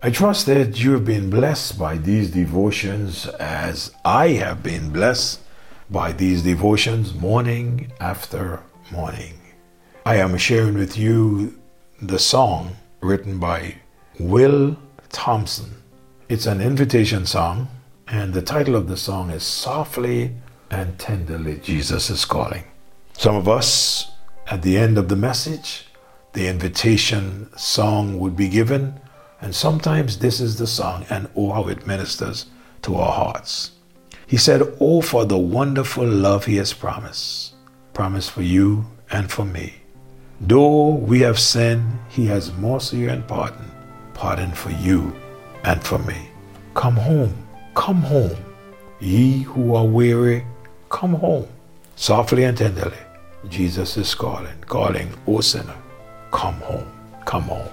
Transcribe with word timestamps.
I 0.00 0.10
trust 0.10 0.46
that 0.46 0.78
you 0.78 0.92
have 0.92 1.04
been 1.04 1.28
blessed 1.28 1.76
by 1.76 1.96
these 1.96 2.30
devotions 2.30 3.26
as 3.26 3.90
I 4.04 4.28
have 4.28 4.62
been 4.62 4.90
blessed 4.90 5.40
by 5.90 6.12
these 6.12 6.44
devotions 6.44 7.16
morning 7.16 7.90
after 7.98 8.62
morning. 8.92 9.40
I 10.06 10.18
am 10.18 10.38
sharing 10.38 10.74
with 10.74 10.96
you 10.96 11.58
the 12.00 12.20
song 12.20 12.76
written 13.00 13.40
by 13.40 13.78
Will 14.20 14.76
Thompson. 15.08 15.82
It's 16.28 16.46
an 16.46 16.60
invitation 16.60 17.26
song, 17.26 17.66
and 18.06 18.32
the 18.32 18.40
title 18.40 18.76
of 18.76 18.86
the 18.86 18.96
song 18.96 19.30
is 19.30 19.42
Softly 19.42 20.32
and 20.70 20.96
Tenderly 21.00 21.56
Jesus 21.56 22.08
is 22.08 22.24
Calling. 22.24 22.62
Some 23.14 23.34
of 23.34 23.48
us, 23.48 24.12
at 24.46 24.62
the 24.62 24.78
end 24.78 24.96
of 24.96 25.08
the 25.08 25.16
message, 25.16 25.88
the 26.34 26.46
invitation 26.46 27.50
song 27.56 28.20
would 28.20 28.36
be 28.36 28.48
given, 28.48 29.00
and 29.40 29.54
sometimes 29.54 30.18
this 30.18 30.40
is 30.40 30.58
the 30.58 30.66
song, 30.66 31.06
and 31.10 31.28
oh, 31.36 31.52
how 31.52 31.68
it 31.68 31.86
ministers 31.86 32.46
to 32.82 32.96
our 32.96 33.12
hearts. 33.12 33.72
He 34.26 34.36
said, 34.36 34.62
Oh, 34.80 35.00
for 35.00 35.24
the 35.24 35.38
wonderful 35.38 36.06
love 36.06 36.44
he 36.44 36.56
has 36.56 36.72
promised, 36.72 37.54
promised 37.94 38.30
for 38.30 38.42
you 38.42 38.86
and 39.10 39.30
for 39.30 39.44
me. 39.44 39.74
Though 40.40 40.90
we 40.94 41.20
have 41.20 41.38
sinned, 41.38 41.98
he 42.08 42.26
has 42.26 42.52
mercy 42.52 43.06
and 43.06 43.26
pardon, 43.26 43.70
pardon 44.14 44.52
for 44.52 44.70
you 44.70 45.16
and 45.64 45.82
for 45.82 45.98
me. 46.00 46.28
Come 46.74 46.96
home, 46.96 47.34
come 47.74 48.02
home. 48.02 48.36
Ye 49.00 49.42
who 49.42 49.74
are 49.74 49.86
weary, 49.86 50.44
come 50.90 51.14
home. 51.14 51.46
Softly 51.96 52.44
and 52.44 52.56
tenderly, 52.56 52.98
Jesus 53.48 53.96
is 53.96 54.14
calling, 54.14 54.58
calling, 54.66 55.12
O 55.26 55.40
sinner, 55.40 55.76
come 56.30 56.54
home, 56.54 56.92
come 57.24 57.42
home. 57.42 57.68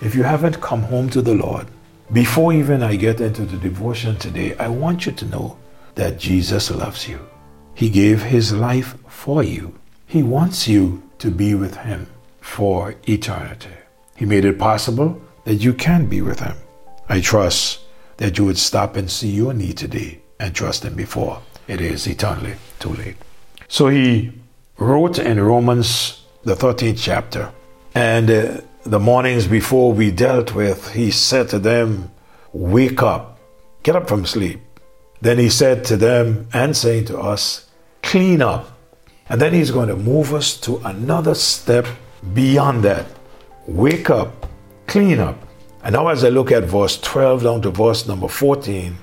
If 0.00 0.14
you 0.14 0.22
haven't 0.22 0.60
come 0.60 0.82
home 0.82 1.10
to 1.10 1.22
the 1.22 1.34
Lord, 1.34 1.66
before 2.12 2.52
even 2.52 2.82
I 2.82 2.96
get 2.96 3.20
into 3.20 3.44
the 3.44 3.56
devotion 3.56 4.16
today, 4.16 4.56
I 4.56 4.68
want 4.68 5.06
you 5.06 5.12
to 5.12 5.24
know 5.26 5.58
that 5.94 6.18
Jesus 6.18 6.70
loves 6.70 7.08
you. 7.08 7.20
He 7.74 7.90
gave 7.90 8.22
his 8.22 8.52
life 8.52 8.96
for 9.08 9.42
you. 9.42 9.74
He 10.06 10.22
wants 10.22 10.66
you 10.66 11.02
to 11.18 11.30
be 11.30 11.54
with 11.54 11.76
him 11.76 12.06
for 12.40 12.94
eternity. 13.06 13.76
He 14.16 14.24
made 14.24 14.44
it 14.44 14.58
possible 14.58 15.20
that 15.44 15.56
you 15.56 15.74
can 15.74 16.06
be 16.06 16.22
with 16.22 16.40
him. 16.40 16.56
I 17.08 17.20
trust 17.20 17.80
that 18.16 18.38
you 18.38 18.44
would 18.44 18.58
stop 18.58 18.96
and 18.96 19.10
see 19.10 19.28
your 19.30 19.52
need 19.54 19.76
today 19.76 20.20
and 20.40 20.54
trust 20.54 20.84
him 20.84 20.94
before 20.94 21.42
it 21.66 21.80
is 21.80 22.06
eternally 22.06 22.54
too 22.78 22.94
late. 22.94 23.16
So 23.68 23.88
he 23.88 24.32
wrote 24.78 25.18
in 25.18 25.40
Romans, 25.40 26.24
the 26.42 26.54
13th 26.54 26.98
chapter, 27.00 27.52
and 27.94 28.30
uh, 28.30 28.60
the 28.84 28.98
mornings 28.98 29.46
before 29.46 29.92
we 29.92 30.10
dealt 30.10 30.54
with, 30.54 30.92
he 30.92 31.10
said 31.10 31.48
to 31.50 31.58
them, 31.58 32.10
Wake 32.52 33.02
up, 33.02 33.38
get 33.82 33.96
up 33.96 34.08
from 34.08 34.24
sleep 34.24 34.60
then 35.20 35.38
he 35.38 35.48
said 35.48 35.84
to 35.86 35.96
them 35.96 36.48
and 36.52 36.76
saying 36.76 37.06
to 37.06 37.18
us, 37.18 37.68
clean 38.02 38.40
up. 38.42 38.78
And 39.28 39.40
then 39.40 39.52
he's 39.52 39.70
going 39.70 39.88
to 39.88 39.96
move 39.96 40.32
us 40.32 40.58
to 40.60 40.78
another 40.84 41.34
step 41.34 41.86
beyond 42.34 42.84
that. 42.84 43.06
Wake 43.66 44.10
up, 44.10 44.46
clean 44.86 45.18
up. 45.18 45.36
And 45.82 45.94
now, 45.94 46.08
as 46.08 46.24
I 46.24 46.28
look 46.28 46.50
at 46.50 46.64
verse 46.64 47.00
12 47.00 47.42
down 47.42 47.62
to 47.62 47.70
verse 47.70 48.06
number 48.06 48.28
14, 48.28 48.96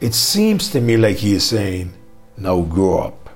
it 0.00 0.14
seems 0.14 0.70
to 0.70 0.80
me 0.80 0.96
like 0.96 1.16
he 1.16 1.34
is 1.34 1.44
saying, 1.44 1.92
Now 2.36 2.62
grow 2.62 2.98
up. 2.98 3.30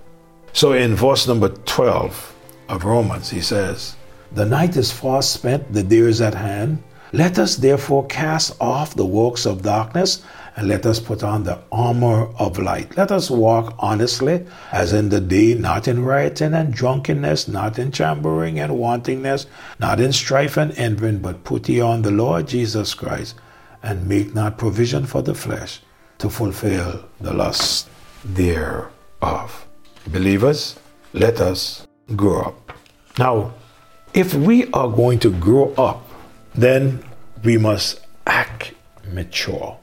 So, 0.53 0.72
in 0.72 0.94
verse 0.94 1.27
number 1.27 1.48
12 1.48 2.36
of 2.69 2.84
Romans, 2.84 3.31
he 3.31 3.41
says, 3.41 3.97
The 4.33 4.45
night 4.45 4.77
is 4.77 4.93
far 4.93 5.23
spent, 5.23 5.73
the 5.73 5.83
day 5.83 5.98
is 5.98 6.21
at 6.21 6.34
hand. 6.34 6.83
Let 7.12 7.39
us 7.39 7.57
therefore 7.57 8.07
cast 8.07 8.55
off 8.61 8.95
the 8.95 9.07
works 9.07 9.47
of 9.47 9.62
darkness 9.62 10.23
and 10.57 10.69
let 10.69 10.84
us 10.84 11.01
put 11.01 11.23
on 11.23 11.45
the 11.45 11.59
armor 11.73 12.27
of 12.39 12.59
light. 12.59 12.97
Let 12.97 13.12
us 13.12 13.31
walk 13.31 13.75
honestly, 13.79 14.45
as 14.73 14.93
in 14.93 15.09
the 15.09 15.21
day, 15.21 15.55
not 15.55 15.89
in 15.89 16.05
rioting 16.05 16.53
and 16.53 16.75
drunkenness, 16.75 17.49
not 17.49 17.78
in 17.78 17.93
chambering 17.93 18.59
and 18.59 18.72
wantingness, 18.72 19.47
not 19.78 20.00
in 20.00 20.12
strife 20.12 20.56
and 20.56 20.72
envying, 20.72 21.19
but 21.19 21.44
put 21.44 21.69
ye 21.69 21.81
on 21.81 22.03
the 22.03 22.11
Lord 22.11 22.49
Jesus 22.49 22.93
Christ, 22.93 23.37
and 23.83 24.09
make 24.09 24.34
not 24.34 24.59
provision 24.59 25.06
for 25.06 25.22
the 25.22 25.34
flesh 25.34 25.81
to 26.19 26.28
fulfill 26.28 27.05
the 27.21 27.33
lust 27.33 27.88
thereof. 28.25 29.67
Believers, 30.09 30.78
let 31.12 31.41
us 31.41 31.87
grow 32.17 32.41
up. 32.41 32.72
Now, 33.19 33.55
if 34.14 34.34
we 34.34 34.66
are 34.72 34.88
going 34.88 35.19
to 35.20 35.30
grow 35.30 35.74
up, 35.74 36.08
then 36.54 37.04
we 37.44 37.58
must 37.58 38.00
act 38.26 38.72
mature 39.10 39.78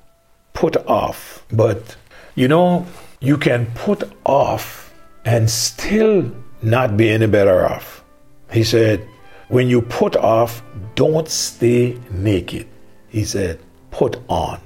put 0.55 0.77
off. 0.87 1.45
But 1.51 1.95
you 2.33 2.47
know, 2.47 2.87
you 3.19 3.37
can 3.37 3.67
put 3.75 4.03
off 4.25 4.91
and 5.23 5.49
still 5.49 6.31
not 6.63 6.97
be 6.97 7.09
any 7.09 7.27
better 7.27 7.67
off. 7.67 8.03
He 8.51 8.63
said, 8.63 9.07
when 9.49 9.67
you 9.67 9.81
put 9.81 10.15
off, 10.15 10.63
don't 10.95 11.29
stay 11.29 11.99
naked. 12.09 12.67
He 13.09 13.23
said, 13.23 13.59
put 13.91 14.17
on. 14.27 14.59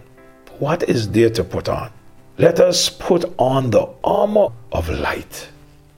What 0.59 0.83
is 0.83 1.11
there 1.11 1.29
to 1.31 1.43
put 1.43 1.67
on? 1.67 1.91
Let 2.37 2.59
us 2.59 2.89
put 2.89 3.25
on 3.37 3.71
the 3.71 3.87
armor 4.03 4.47
of 4.71 4.89
light. 4.89 5.49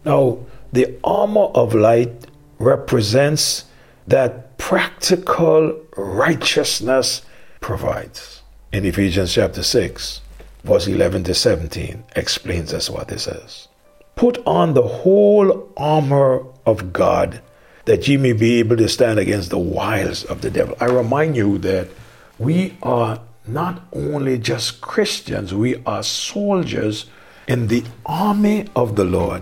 Now, 0.05 0.39
the 0.73 0.97
armor 1.03 1.47
of 1.53 1.75
light 1.75 2.25
represents 2.61 3.65
that 4.07 4.57
practical 4.57 5.79
righteousness 5.97 7.23
provides 7.59 8.41
in 8.71 8.85
Ephesians 8.85 9.33
chapter 9.33 9.63
6, 9.63 10.21
verse 10.63 10.87
11 10.87 11.25
to 11.25 11.33
17, 11.33 12.03
explains 12.15 12.73
us 12.73 12.89
what 12.89 13.07
this 13.07 13.27
is. 13.27 13.67
Put 14.15 14.37
on 14.45 14.73
the 14.73 14.83
whole 14.83 15.71
armor 15.75 16.45
of 16.65 16.93
God 16.93 17.41
that 17.85 18.07
ye 18.07 18.17
may 18.17 18.33
be 18.33 18.59
able 18.59 18.77
to 18.77 18.87
stand 18.87 19.19
against 19.19 19.49
the 19.49 19.57
wiles 19.57 20.23
of 20.23 20.41
the 20.41 20.51
devil. 20.51 20.75
I 20.79 20.85
remind 20.85 21.35
you 21.35 21.57
that 21.59 21.89
we 22.37 22.77
are 22.83 23.19
not 23.47 23.81
only 23.91 24.37
just 24.37 24.81
Christians, 24.81 25.53
we 25.53 25.81
are 25.85 26.03
soldiers 26.03 27.07
in 27.47 27.67
the 27.67 27.83
army 28.05 28.67
of 28.75 28.95
the 28.95 29.03
Lord. 29.03 29.41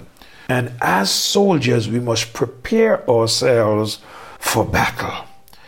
And 0.50 0.74
as 0.82 1.12
soldiers, 1.12 1.88
we 1.88 2.00
must 2.00 2.34
prepare 2.34 3.08
ourselves 3.08 4.00
for 4.40 4.66
battle. 4.66 5.26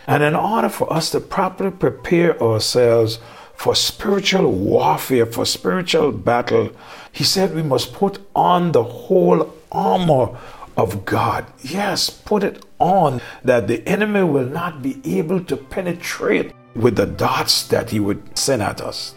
And 0.07 0.23
in 0.23 0.35
order 0.35 0.69
for 0.69 0.91
us 0.91 1.11
to 1.11 1.19
properly 1.19 1.69
prepare 1.69 2.41
ourselves 2.41 3.19
for 3.53 3.75
spiritual 3.75 4.51
warfare, 4.51 5.27
for 5.27 5.45
spiritual 5.45 6.11
battle, 6.11 6.71
he 7.11 7.23
said 7.23 7.53
we 7.53 7.61
must 7.61 7.93
put 7.93 8.19
on 8.35 8.71
the 8.71 8.83
whole 8.83 9.53
armor 9.71 10.35
of 10.75 11.05
God. 11.05 11.45
Yes, 11.61 12.09
put 12.09 12.43
it 12.43 12.65
on 12.79 13.21
that 13.43 13.67
the 13.67 13.87
enemy 13.87 14.23
will 14.23 14.47
not 14.47 14.81
be 14.81 14.99
able 15.05 15.43
to 15.43 15.57
penetrate 15.57 16.53
with 16.73 16.95
the 16.95 17.05
darts 17.05 17.67
that 17.67 17.91
he 17.91 17.99
would 17.99 18.35
send 18.35 18.63
at 18.63 18.81
us. 18.81 19.13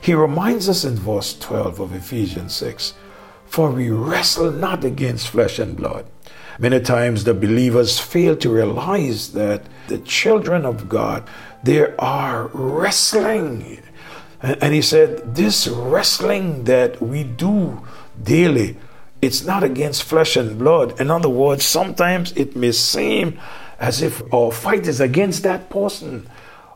He 0.00 0.14
reminds 0.14 0.68
us 0.68 0.84
in 0.84 0.94
verse 0.94 1.36
12 1.36 1.80
of 1.80 1.92
Ephesians 1.92 2.54
6 2.54 2.94
For 3.48 3.70
we 3.70 3.90
wrestle 3.90 4.52
not 4.52 4.84
against 4.84 5.28
flesh 5.28 5.58
and 5.58 5.76
blood. 5.76 6.06
Many 6.58 6.80
times 6.80 7.24
the 7.24 7.34
believers 7.34 7.98
fail 7.98 8.36
to 8.36 8.50
realize 8.50 9.32
that 9.32 9.62
the 9.88 9.98
children 9.98 10.64
of 10.64 10.88
God, 10.88 11.28
they 11.62 11.94
are 11.96 12.48
wrestling 12.52 13.82
and 14.40 14.72
he 14.72 14.82
said, 14.82 15.34
This 15.34 15.66
wrestling 15.66 16.64
that 16.64 17.02
we 17.02 17.24
do 17.24 17.82
daily, 18.22 18.76
it's 19.20 19.44
not 19.44 19.64
against 19.64 20.04
flesh 20.04 20.36
and 20.36 20.58
blood. 20.58 21.00
In 21.00 21.10
other 21.10 21.28
words, 21.28 21.64
sometimes 21.64 22.32
it 22.32 22.54
may 22.54 22.72
seem 22.72 23.40
as 23.80 24.00
if 24.00 24.22
our 24.32 24.52
fight 24.52 24.86
is 24.86 25.00
against 25.00 25.42
that 25.42 25.70
person. 25.70 26.28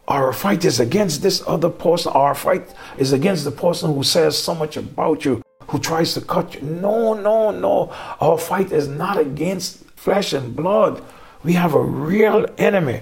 Our 0.09 0.33
fight 0.33 0.65
is 0.65 0.81
against 0.81 1.23
this 1.23 1.43
other 1.47 1.71
person. 1.71 2.13
Our 2.13 2.35
fight 2.35 2.75
is 2.99 3.13
against 3.13 3.45
the 3.45 3.53
person 3.53 3.95
who 3.95 4.03
says 4.03 4.37
so 4.37 4.55
much 4.55 4.77
about 4.77 5.25
you, 5.25 5.43
who 5.73 5.79
tries 5.79 6.13
to 6.13 6.21
cut 6.21 6.55
you. 6.55 6.61
No, 6.61 7.15
no, 7.15 7.51
no. 7.51 7.91
Our 8.21 8.37
fight 8.37 8.73
is 8.73 8.89
not 8.89 9.17
against 9.19 9.83
flesh 9.97 10.35
and 10.35 10.55
blood. 10.55 11.03
We 11.43 11.55
have 11.55 11.75
a 11.75 11.83
real 11.83 12.45
enemy. 12.59 13.01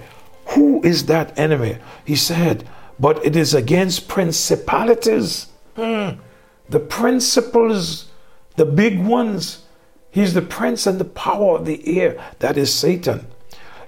Who 0.55 0.81
is 0.84 1.06
that 1.06 1.37
enemy? 1.37 1.78
He 2.05 2.14
said, 2.14 2.69
but 3.00 3.26
it 3.26 3.34
is 3.34 3.55
against 3.55 4.06
principalities. 4.06 5.49
Hmm. 5.75 6.20
The 6.69 6.78
principles, 6.78 8.06
the 8.55 8.67
big 8.67 9.05
ones. 9.05 9.64
He's 10.12 10.34
the 10.34 10.43
prince 10.43 10.87
and 10.87 11.00
the 11.00 11.05
power 11.05 11.58
of 11.58 11.66
the 11.66 11.99
air. 12.00 12.25
That 12.38 12.56
is 12.56 12.73
Satan. 12.73 13.26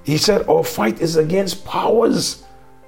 He 0.03 0.19
said, 0.19 0.49
Our 0.49 0.65
fight 0.65 1.01
is 1.01 1.15
against 1.17 1.65
powers. 1.65 2.43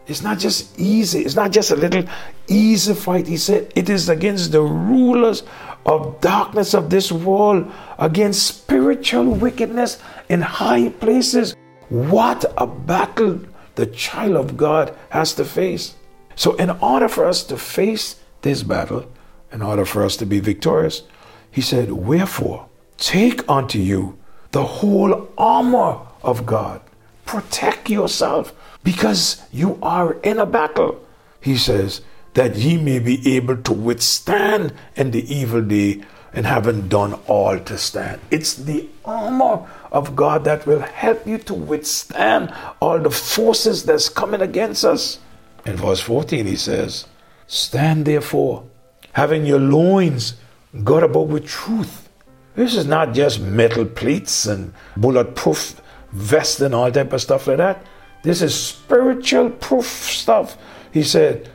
It's 0.07 0.23
not 0.23 0.39
just 0.39 0.79
easy. 0.79 1.21
It's 1.21 1.35
not 1.35 1.51
just 1.51 1.71
a 1.71 1.77
little 1.77 2.05
easy 2.47 2.95
fight. 2.95 3.27
He 3.27 3.37
said, 3.37 3.73
It 3.75 3.89
is 3.89 4.09
against 4.09 4.53
the 4.53 4.61
rulers 4.61 5.43
of 5.87 6.21
darkness 6.21 6.75
of 6.75 6.91
this 6.91 7.11
world, 7.11 7.71
against 7.99 8.47
spiritual 8.47 9.25
wickedness 9.25 9.99
in 10.29 10.41
high 10.41 10.91
places. 10.91 11.57
What 11.89 12.45
a 12.59 12.67
battle 12.67 13.41
the 13.75 13.87
child 13.87 14.37
of 14.37 14.57
God 14.57 14.95
has 15.11 15.35
to 15.35 15.45
face. 15.45 15.95
So, 16.37 16.55
in 16.57 16.71
order 16.71 17.09
for 17.09 17.27
us 17.27 17.43
to 17.45 17.57
face 17.57 18.17
this 18.43 18.63
battle, 18.63 19.11
in 19.53 19.63
order 19.63 19.85
for 19.85 20.05
us 20.05 20.17
to 20.19 20.27
be 20.27 20.41
victorious, 20.41 21.03
he 21.51 21.61
said, 21.61 21.93
Wherefore, 21.93 22.69
take 22.99 23.49
unto 23.49 23.79
you 23.79 24.19
the 24.51 24.65
whole 24.65 25.29
armor 25.39 26.01
of 26.23 26.45
God. 26.45 26.81
Protect 27.25 27.89
yourself 27.89 28.53
because 28.85 29.43
you 29.51 29.79
are 29.83 30.15
in 30.21 30.39
a 30.39 30.47
battle. 30.47 31.05
He 31.41 31.57
says, 31.57 32.03
that 32.35 32.57
ye 32.57 32.77
may 32.77 32.99
be 32.99 33.37
able 33.37 33.57
to 33.57 33.73
withstand 33.73 34.75
in 34.97 35.13
the 35.13 35.35
evil 35.35 35.63
day 35.63 36.03
and 36.33 36.47
having 36.47 36.89
done 36.89 37.15
all 37.29 37.59
to 37.61 37.79
stand. 37.79 38.21
It's 38.31 38.55
the 38.55 38.89
armor 39.05 39.67
of 39.93 40.17
God 40.17 40.45
that 40.45 40.67
will 40.67 40.81
help 40.81 41.27
you 41.27 41.39
to 41.39 41.55
withstand 41.55 42.53
all 42.81 42.99
the 42.99 43.11
forces 43.11 43.85
that's 43.85 44.09
coming 44.09 44.43
against 44.43 44.85
us. 44.85 45.21
In 45.65 45.77
verse 45.77 46.01
14, 46.01 46.45
he 46.47 46.57
says, 46.57 47.07
Stand 47.47 48.05
therefore, 48.05 48.65
having 49.13 49.47
your 49.47 49.61
loins 49.61 50.35
girt 50.83 51.05
about 51.05 51.29
with 51.29 51.47
truth. 51.47 52.09
This 52.57 52.75
is 52.75 52.87
not 52.87 53.15
just 53.15 53.41
metal 53.41 53.85
plates 53.85 54.47
and 54.47 54.75
bulletproof 54.97 55.81
vest 56.11 56.61
and 56.61 56.75
all 56.75 56.91
type 56.91 57.13
of 57.13 57.21
stuff 57.21 57.47
like 57.47 57.59
that. 57.59 57.85
This 58.25 58.41
is 58.43 58.55
spiritual 58.55 59.51
proof 59.51 59.87
stuff. 59.87 60.59
He 60.91 61.03
said, 61.03 61.51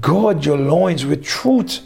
Gird 0.00 0.46
your 0.46 0.56
loins 0.56 1.04
with 1.04 1.24
truth 1.24 1.80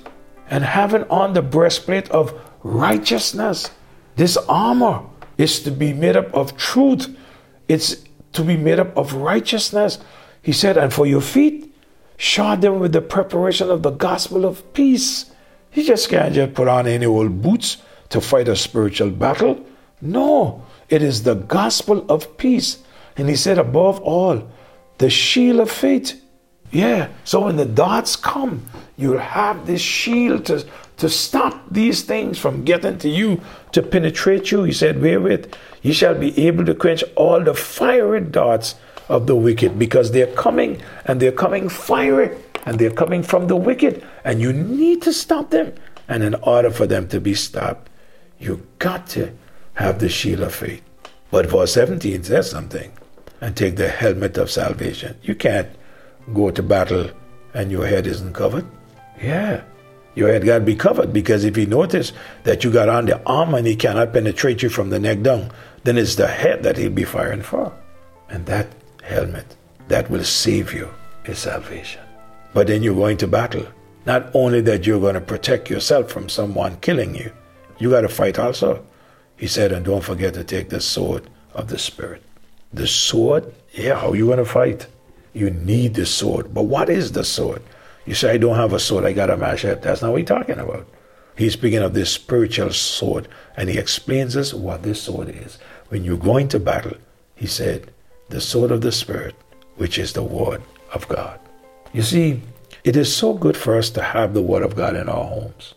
and 0.49 0.63
having 0.63 1.05
on 1.05 1.33
the 1.33 1.43
breastplate 1.43 2.11
of 2.11 2.39
righteousness. 2.63 3.71
This 4.17 4.37
armor 4.49 5.03
is 5.39 5.61
to 5.63 5.71
be 5.71 5.93
made 5.93 6.17
up 6.17 6.33
of 6.35 6.57
truth. 6.57 7.17
It's 7.67 7.97
to 8.33 8.45
be 8.45 8.57
made 8.57 8.79
up 8.79 8.95
of 8.97 9.15
righteousness. 9.15 9.99
He 10.43 10.53
said, 10.53 10.77
and 10.77 10.93
for 10.93 11.07
your 11.07 11.23
feet, 11.23 11.75
shod 12.19 12.61
them 12.61 12.79
with 12.79 12.93
the 12.93 13.01
preparation 13.01 13.71
of 13.71 13.83
the 13.83 13.91
gospel 13.91 14.45
of 14.45 14.73
peace. 14.75 15.31
You 15.73 15.83
just 15.83 16.09
can't 16.09 16.35
just 16.35 16.55
put 16.55 16.69
on 16.69 16.87
any 16.87 17.07
old 17.07 17.43
boots 17.43 17.79
to 18.11 18.21
fight 18.21 18.49
a 18.49 18.57
spiritual 18.57 19.11
battle. 19.11 19.65
No, 20.01 20.65
it 20.89 21.03
is 21.03 21.23
the 21.23 21.35
gospel 21.35 22.05
of 22.11 22.37
peace. 22.37 22.83
And 23.17 23.29
he 23.29 23.37
said, 23.37 23.59
above 23.59 24.01
all, 24.01 24.49
the 24.99 25.11
shield 25.11 25.61
of 25.61 25.71
faith. 25.71 26.23
Yeah, 26.71 27.09
so 27.25 27.45
when 27.45 27.57
the 27.57 27.65
darts 27.65 28.17
come, 28.17 28.67
you'll 28.97 29.19
have 29.19 29.67
this 29.67 29.81
shield 29.81 30.47
to, 30.47 30.67
to 30.99 31.09
stop 31.09 31.63
these 31.71 32.03
things 32.03 32.39
from 32.39 32.65
getting 32.65 32.99
to 32.99 33.09
you, 33.09 33.41
to 33.73 33.83
penetrate 33.83 34.51
you. 34.51 34.65
He 34.65 34.73
said, 34.73 35.01
Wherewith 35.01 35.55
ye 35.83 35.93
shall 35.93 36.15
be 36.15 36.47
able 36.47 36.65
to 36.65 36.75
quench 36.75 37.05
all 37.15 37.43
the 37.43 37.55
fiery 37.55 38.21
darts 38.21 38.75
of 39.09 39.27
the 39.27 39.37
wicked, 39.37 39.79
because 39.79 40.11
they're 40.11 40.33
coming 40.35 40.83
and 41.05 41.21
they're 41.21 41.33
coming 41.33 41.69
fiery 41.69 42.37
and 42.67 42.79
they're 42.81 42.91
coming 42.91 43.23
from 43.23 43.47
the 43.47 43.55
wicked, 43.55 44.05
and 44.25 44.41
you 44.41 44.53
need 44.53 45.01
to 45.03 45.13
stop 45.13 45.51
them. 45.51 45.73
And 46.09 46.25
in 46.25 46.35
order 46.35 46.71
for 46.71 46.87
them 46.87 47.07
to 47.09 47.21
be 47.21 47.35
stopped, 47.35 47.89
you 48.41 48.67
got 48.81 49.07
to 49.11 49.33
have 49.75 50.01
the 50.01 50.09
shield 50.09 50.41
of 50.41 50.55
faith. 50.55 50.83
But 51.31 51.47
verse 51.47 51.73
17 51.73 52.25
says 52.25 52.51
something 52.51 52.93
and 53.41 53.57
take 53.57 53.77
the 53.77 53.89
helmet 53.89 54.39
of 54.39 54.51
salvation. 54.51 55.17
You 55.23 55.35
can't 55.35 55.69
go 56.33 56.51
to 56.51 56.63
battle 56.63 57.11
and 57.55 57.71
your 57.71 57.87
head 57.87 58.07
isn't 58.07 58.33
covered. 58.33 58.67
Yeah, 59.21 59.63
your 60.15 60.33
head 60.33 60.45
got 60.45 60.59
to 60.59 60.65
be 60.65 60.75
covered 60.75 61.13
because 61.13 61.45
if 61.45 61.57
he 61.57 61.67
notice 61.67 62.13
that 62.45 62.65
you 62.65 62.73
got 62.73 62.89
on 62.89 63.07
the 63.07 63.23
armor 63.25 63.59
and 63.59 63.67
he 63.67 63.77
cannot 63.77 64.13
penetrate 64.13 64.63
you 64.63 64.69
from 64.69 64.91
the 64.91 64.99
neck 64.99 65.23
down, 65.23 65.51
then 65.85 65.99
it's 65.99 66.17
the 66.17 66.27
head 66.27 66.63
that 66.63 66.77
he'll 66.77 66.91
be 66.91 67.05
firing 67.05 67.43
for. 67.43 67.73
And 68.29 68.45
that 68.47 68.67
helmet 69.03 69.57
that 69.89 70.11
will 70.11 70.25
save 70.25 70.73
you 70.73 70.89
is 71.27 71.39
salvation. 71.39 72.01
But 72.55 72.67
then 72.67 72.83
you're 72.83 72.95
going 72.95 73.19
to 73.19 73.29
battle. 73.29 73.67
Not 74.07 74.31
only 74.35 74.61
that 74.63 74.87
you're 74.87 75.01
going 75.01 75.15
to 75.15 75.21
protect 75.21 75.69
yourself 75.69 76.11
from 76.11 76.29
someone 76.29 76.79
killing 76.81 77.15
you, 77.15 77.31
you 77.79 77.91
got 77.91 78.01
to 78.03 78.09
fight 78.09 78.39
also. 78.39 78.85
He 79.37 79.47
said, 79.47 79.73
and 79.73 79.85
don't 79.85 80.03
forget 80.03 80.33
to 80.35 80.45
take 80.45 80.71
the 80.71 80.81
sword 80.81 81.29
of 81.53 81.69
the 81.69 81.79
Spirit. 81.79 82.23
The 82.73 82.87
sword? 82.87 83.53
Yeah, 83.73 84.01
how 84.01 84.13
you 84.13 84.35
to 84.35 84.45
fight? 84.45 84.87
You 85.33 85.51
need 85.51 85.95
the 85.95 86.07
sword. 86.07 86.55
But 86.55 86.65
what 86.65 86.89
is 86.89 87.13
the 87.13 87.25
sword? 87.25 87.63
You 88.07 88.15
say, 88.15 88.33
I 88.33 88.39
don't 88.39 88.57
have 88.57 88.73
a 88.73 88.79
sword, 88.79 89.05
I 89.05 89.13
got 89.13 89.31
a 89.31 89.37
machete. 89.37 89.81
That's 89.81 90.03
not 90.03 90.13
what 90.13 90.21
he's 90.21 90.29
talking 90.29 90.59
about. 90.59 90.87
He's 91.37 91.53
speaking 91.53 91.83
of 91.83 91.93
this 91.93 92.11
spiritual 92.11 92.73
sword, 92.73 93.29
and 93.57 93.69
he 93.69 93.79
explains 93.79 94.37
us 94.37 94.55
what 94.55 94.83
this 94.83 95.03
sword 95.03 95.29
is. 95.29 95.59
When 95.89 96.05
you're 96.05 96.17
going 96.17 96.49
to 96.49 96.59
battle, 96.59 96.97
he 97.35 97.47
said, 97.47 97.93
the 98.29 98.41
sword 98.41 98.71
of 98.71 98.81
the 98.81 98.93
Spirit, 98.93 99.35
which 99.77 99.99
is 99.99 100.13
the 100.13 100.23
word 100.23 100.63
of 100.93 101.07
God. 101.09 101.39
You 101.93 102.03
see, 102.03 102.43
it 102.85 102.97
is 102.97 103.15
so 103.15 103.35
good 103.35 103.57
for 103.57 103.77
us 103.77 103.91
to 103.91 104.03
have 104.03 104.33
the 104.33 104.43
word 104.43 104.63
of 104.63 104.77
God 104.77 104.97
in 104.97 105.09
our 105.09 105.25
homes, 105.25 105.75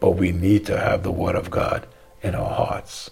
but 0.00 0.10
we 0.12 0.32
need 0.32 0.66
to 0.66 0.78
have 0.78 1.02
the 1.02 1.12
word 1.12 1.36
of 1.36 1.50
God 1.50 1.86
in 2.22 2.34
our 2.34 2.50
hearts. 2.50 3.10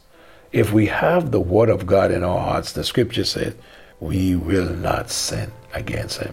If 0.54 0.72
we 0.72 0.86
have 0.86 1.32
the 1.32 1.40
word 1.40 1.68
of 1.68 1.84
God 1.84 2.12
in 2.12 2.22
our 2.22 2.38
hearts, 2.38 2.70
the 2.70 2.84
scripture 2.84 3.24
says, 3.24 3.56
we 3.98 4.36
will 4.36 4.72
not 4.72 5.10
sin 5.10 5.50
against 5.72 6.20
him. 6.20 6.32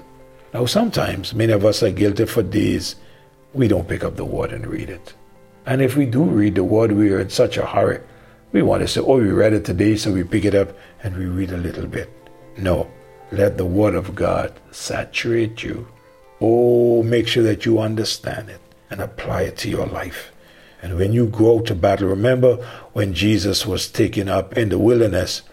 Now, 0.54 0.68
sometimes 0.68 1.34
many 1.34 1.52
of 1.54 1.66
us 1.66 1.82
are 1.82 1.90
guilty 1.90 2.28
for 2.28 2.44
days 2.44 2.98
we 3.56 3.68
don't 3.68 3.88
pick 3.88 4.04
up 4.04 4.18
the 4.18 4.24
word 4.24 4.54
and 4.54 4.68
read 4.68 4.92
it. 4.92 5.16
And 5.66 5.82
if 5.82 5.98
we 5.98 6.06
do 6.06 6.22
read 6.22 6.54
the 6.54 6.64
word, 6.64 6.92
we 6.92 7.12
are 7.12 7.20
in 7.20 7.32
such 7.32 7.58
a 7.58 7.66
hurry. 7.66 8.00
We 8.52 8.62
want 8.62 8.84
to 8.84 8.88
say, 8.88 9.02
oh, 9.02 9.18
we 9.18 9.32
read 9.32 9.54
it 9.54 9.66
today, 9.66 9.96
so 9.96 10.14
we 10.14 10.24
pick 10.24 10.46
it 10.46 10.54
up 10.54 10.78
and 11.02 11.18
we 11.18 11.26
read 11.26 11.50
a 11.50 11.58
little 11.58 11.88
bit. 11.88 12.08
No, 12.58 12.92
let 13.32 13.58
the 13.58 13.66
word 13.66 13.96
of 13.96 14.14
God 14.14 14.54
saturate 14.70 15.64
you. 15.64 15.88
Oh, 16.40 17.02
make 17.02 17.28
sure 17.28 17.42
that 17.42 17.66
you 17.66 17.80
understand 17.80 18.52
it 18.52 18.62
and 18.92 19.02
apply 19.02 19.42
it 19.42 19.58
to 19.58 19.70
your 19.70 19.88
life. 19.88 20.31
And 20.82 20.98
when 20.98 21.14
you 21.14 21.28
go 21.28 21.62
to 21.62 21.76
battle, 21.76 22.08
remember 22.08 22.56
when 22.94 23.14
Jesus 23.14 23.66
was 23.66 23.88
taken 23.88 24.28
up 24.28 24.58
in 24.58 24.70
the 24.70 24.80
wilderness, 24.80 25.44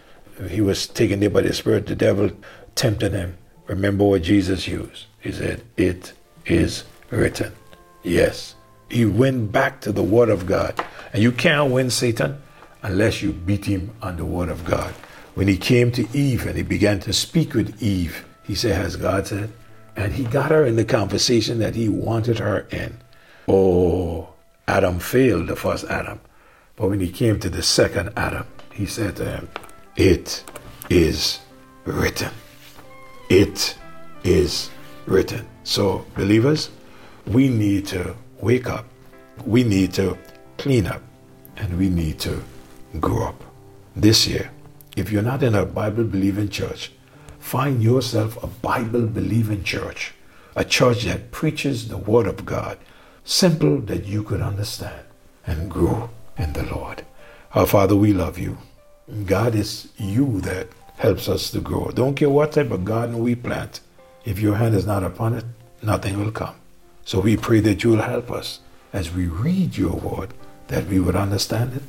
he 0.49 0.61
was 0.61 0.87
taken 0.87 1.19
there 1.19 1.29
by 1.29 1.41
the 1.41 1.53
Spirit, 1.53 1.87
the 1.87 1.95
devil 1.95 2.31
tempted 2.75 3.11
him. 3.11 3.37
Remember 3.67 4.05
what 4.05 4.23
Jesus 4.23 4.67
used. 4.67 5.05
He 5.19 5.31
said, 5.31 5.63
It 5.77 6.13
is 6.45 6.85
written. 7.11 7.53
Yes. 8.03 8.55
He 8.89 9.05
went 9.05 9.51
back 9.51 9.81
to 9.81 9.91
the 9.91 10.01
Word 10.03 10.29
of 10.29 10.47
God. 10.47 10.83
And 11.13 11.21
you 11.21 11.31
can't 11.31 11.71
win 11.71 11.89
Satan 11.89 12.41
unless 12.81 13.21
you 13.21 13.33
beat 13.33 13.65
him 13.65 13.93
on 14.01 14.17
the 14.17 14.25
Word 14.25 14.49
of 14.49 14.65
God. 14.65 14.93
When 15.35 15.47
he 15.47 15.57
came 15.57 15.91
to 15.91 16.07
Eve 16.17 16.47
and 16.47 16.57
he 16.57 16.63
began 16.63 16.99
to 17.01 17.13
speak 17.13 17.53
with 17.53 17.81
Eve, 17.81 18.25
he 18.43 18.55
said, 18.55 18.75
Has 18.75 18.95
God 18.95 19.27
said? 19.27 19.51
And 19.95 20.13
he 20.13 20.23
got 20.23 20.51
her 20.51 20.65
in 20.65 20.75
the 20.75 20.85
conversation 20.85 21.59
that 21.59 21.75
he 21.75 21.89
wanted 21.89 22.39
her 22.39 22.67
in. 22.71 22.97
Oh, 23.47 24.18
Adam 24.69 24.99
failed, 24.99 25.47
the 25.47 25.55
first 25.55 25.85
Adam. 25.85 26.19
But 26.75 26.89
when 26.89 26.99
he 26.99 27.09
came 27.09 27.39
to 27.39 27.49
the 27.49 27.63
second 27.63 28.11
Adam, 28.15 28.45
he 28.71 28.85
said 28.85 29.15
to 29.15 29.25
him, 29.25 29.49
It 29.95 30.43
is 30.91 31.39
written. 31.85 32.29
It 33.31 33.75
is 34.23 34.69
written. 35.07 35.47
So, 35.63 36.05
believers, 36.15 36.69
we 37.25 37.49
need 37.49 37.87
to 37.87 38.15
wake 38.41 38.69
up. 38.69 38.85
We 39.43 39.63
need 39.63 39.91
to 39.93 40.15
clean 40.59 40.85
up. 40.85 41.01
And 41.57 41.75
we 41.79 41.89
need 41.89 42.19
to 42.19 42.43
grow 42.99 43.29
up. 43.29 43.43
This 43.95 44.27
year, 44.27 44.51
if 44.95 45.11
you're 45.11 45.23
not 45.23 45.41
in 45.41 45.55
a 45.55 45.65
Bible 45.65 46.03
believing 46.03 46.47
church, 46.47 46.91
find 47.39 47.81
yourself 47.81 48.41
a 48.43 48.47
Bible 48.47 49.07
believing 49.07 49.63
church, 49.63 50.13
a 50.55 50.63
church 50.63 51.05
that 51.05 51.31
preaches 51.31 51.87
the 51.87 51.97
Word 51.97 52.27
of 52.27 52.45
God, 52.45 52.77
simple 53.23 53.79
that 53.81 54.05
you 54.05 54.23
could 54.23 54.41
understand 54.41 55.05
and 55.45 55.69
grow 55.69 56.09
in 56.37 56.53
the 56.53 56.63
Lord. 56.63 57.05
Our 57.53 57.65
Father, 57.65 57.95
we 57.95 58.13
love 58.13 58.37
you. 58.37 58.57
God 59.25 59.55
is 59.55 59.89
you 59.97 60.41
that 60.41 60.67
helps 60.97 61.27
us 61.27 61.49
to 61.51 61.61
grow. 61.61 61.89
Don't 61.91 62.15
care 62.15 62.29
what 62.29 62.51
type 62.51 62.71
of 62.71 62.85
garden 62.85 63.19
we 63.19 63.35
plant. 63.35 63.79
If 64.25 64.39
your 64.39 64.55
hand 64.55 64.75
is 64.75 64.85
not 64.85 65.03
upon 65.03 65.33
it, 65.33 65.45
nothing 65.81 66.19
will 66.19 66.31
come. 66.31 66.55
So 67.05 67.19
we 67.19 67.37
pray 67.37 67.59
that 67.61 67.83
you 67.83 67.91
will 67.91 68.01
help 68.03 68.29
us 68.31 68.59
as 68.93 69.13
we 69.13 69.25
read 69.25 69.77
your 69.77 69.95
word, 69.95 70.33
that 70.67 70.87
we 70.87 70.99
would 70.99 71.15
understand 71.15 71.73
it 71.73 71.83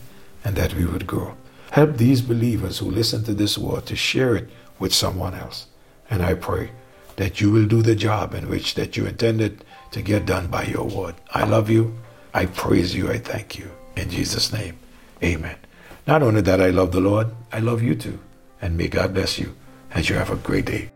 and 0.45 0.57
that 0.57 0.75
we 0.75 0.87
would 0.87 1.07
grow. 1.07 1.35
Help 1.73 1.97
these 1.97 2.23
believers 2.23 2.79
who 2.79 2.91
listen 2.91 3.23
to 3.25 3.35
this 3.35 3.59
word 3.59 3.87
to 3.87 3.97
share 3.97 4.35
it 4.35 4.49
with 4.79 4.95
someone 4.95 5.35
else. 5.35 5.67
And 6.09 6.23
I 6.23 6.35
pray 6.35 6.71
that 7.17 7.41
you 7.41 7.51
will 7.51 7.67
do 7.67 7.83
the 7.83 7.95
job 7.95 8.35
in 8.35 8.49
which 8.49 8.75
that 8.75 8.97
you 8.97 9.07
intended 9.07 9.65
to 9.93 10.03
get 10.03 10.27
done 10.27 10.49
by 10.49 10.65
your 10.65 10.87
word. 10.87 11.15
I 11.33 11.45
love 11.45 11.71
you. 11.71 11.97
I 12.33 12.47
praise 12.47 12.95
you. 12.95 13.11
I 13.11 13.19
thank 13.19 13.59
you. 13.59 13.71
In 13.97 14.11
Jesus' 14.11 14.53
name, 14.53 14.79
amen. 15.23 15.57
Not 16.07 16.23
only 16.23 16.41
that 16.43 16.61
I 16.61 16.71
love 16.71 16.93
the 16.93 17.01
Lord, 17.01 17.29
I 17.53 17.59
love 17.59 17.83
you 17.83 17.95
too. 17.95 18.19
And 18.63 18.77
may 18.77 18.89
God 18.89 19.15
bless 19.15 19.39
you 19.39 19.57
as 19.93 20.09
you 20.09 20.17
have 20.17 20.31
a 20.31 20.37
great 20.37 20.67
day. 20.67 20.90